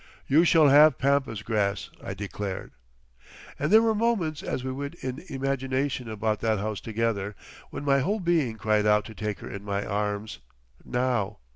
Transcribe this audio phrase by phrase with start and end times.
[0.25, 2.71] "You shall have Pampas Grass," I declared.
[3.59, 7.35] And there were moments as we went in imagination about that house together,
[7.69, 11.37] when my whole being cried out to take her in my arms—now.